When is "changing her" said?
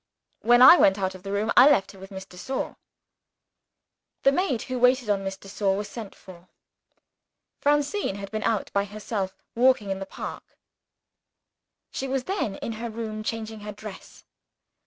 13.21-13.73